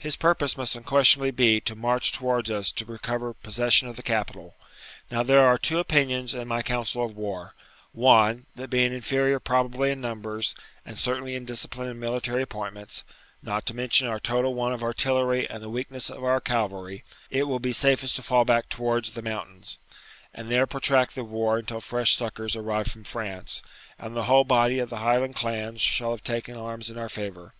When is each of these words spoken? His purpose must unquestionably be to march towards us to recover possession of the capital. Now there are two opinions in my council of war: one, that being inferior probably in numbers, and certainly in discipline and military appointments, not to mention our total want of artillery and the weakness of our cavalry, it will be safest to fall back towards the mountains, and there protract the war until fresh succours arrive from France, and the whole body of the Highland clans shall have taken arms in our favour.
His 0.00 0.16
purpose 0.16 0.56
must 0.56 0.74
unquestionably 0.74 1.30
be 1.30 1.60
to 1.60 1.76
march 1.76 2.10
towards 2.10 2.50
us 2.50 2.72
to 2.72 2.84
recover 2.84 3.32
possession 3.34 3.86
of 3.86 3.94
the 3.94 4.02
capital. 4.02 4.56
Now 5.12 5.22
there 5.22 5.46
are 5.46 5.56
two 5.56 5.78
opinions 5.78 6.34
in 6.34 6.48
my 6.48 6.60
council 6.62 7.04
of 7.04 7.16
war: 7.16 7.54
one, 7.92 8.46
that 8.56 8.68
being 8.68 8.92
inferior 8.92 9.38
probably 9.38 9.92
in 9.92 10.00
numbers, 10.00 10.56
and 10.84 10.98
certainly 10.98 11.36
in 11.36 11.44
discipline 11.44 11.88
and 11.88 12.00
military 12.00 12.42
appointments, 12.42 13.04
not 13.44 13.64
to 13.66 13.76
mention 13.76 14.08
our 14.08 14.18
total 14.18 14.54
want 14.54 14.74
of 14.74 14.82
artillery 14.82 15.48
and 15.48 15.62
the 15.62 15.68
weakness 15.70 16.10
of 16.10 16.24
our 16.24 16.40
cavalry, 16.40 17.04
it 17.30 17.44
will 17.44 17.60
be 17.60 17.72
safest 17.72 18.16
to 18.16 18.22
fall 18.24 18.44
back 18.44 18.68
towards 18.68 19.12
the 19.12 19.22
mountains, 19.22 19.78
and 20.34 20.50
there 20.50 20.66
protract 20.66 21.14
the 21.14 21.22
war 21.22 21.58
until 21.58 21.80
fresh 21.80 22.16
succours 22.16 22.56
arrive 22.56 22.88
from 22.88 23.04
France, 23.04 23.62
and 24.00 24.16
the 24.16 24.24
whole 24.24 24.42
body 24.42 24.80
of 24.80 24.90
the 24.90 24.96
Highland 24.98 25.36
clans 25.36 25.80
shall 25.80 26.10
have 26.10 26.24
taken 26.24 26.56
arms 26.56 26.90
in 26.90 26.98
our 26.98 27.08
favour. 27.08 27.54